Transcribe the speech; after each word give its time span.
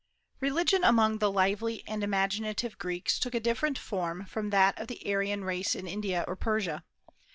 Religion 0.39 0.83
among 0.83 1.19
the 1.19 1.31
lively 1.31 1.83
and 1.85 2.03
imaginative 2.03 2.79
Greeks 2.79 3.19
took 3.19 3.35
a 3.35 3.39
different 3.39 3.77
form 3.77 4.25
from 4.25 4.49
that 4.49 4.75
of 4.79 4.87
the 4.87 4.99
Aryan 5.05 5.43
race 5.45 5.75
in 5.75 5.85
India 5.87 6.25
or 6.27 6.35
Persia. 6.35 6.83